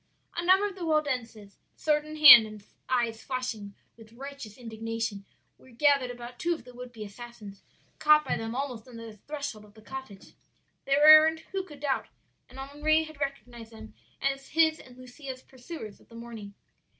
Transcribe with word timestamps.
"A 0.35 0.43
number 0.43 0.65
of 0.67 0.73
the 0.73 0.83
Waldenses, 0.83 1.59
sword 1.75 2.05
in 2.05 2.15
hand, 2.15 2.47
and 2.47 2.63
eyes 2.89 3.23
flashing 3.23 3.75
with 3.95 4.13
righteous 4.13 4.57
indignation, 4.57 5.25
were 5.59 5.69
gathered 5.69 6.09
about 6.09 6.39
two 6.39 6.55
of 6.55 6.63
the 6.63 6.73
would 6.73 6.91
be 6.91 7.03
assassins, 7.05 7.61
caught 7.99 8.25
by 8.25 8.35
them 8.35 8.55
almost 8.55 8.87
on 8.87 8.95
the 8.97 9.17
threshold 9.27 9.63
of 9.63 9.75
the 9.75 9.81
cottage. 9.83 10.33
"Their 10.85 11.03
errand 11.05 11.41
who 11.51 11.61
could 11.63 11.81
doubt? 11.81 12.07
and 12.49 12.57
Henri 12.57 13.03
had 13.03 13.19
recognized 13.19 13.71
them 13.73 13.93
as 14.19 14.47
his 14.47 14.79
and 14.79 14.97
Lucia's 14.97 15.43
pursuers 15.43 15.99
of 15.99 16.09
the 16.09 16.15
morning. 16.15 16.55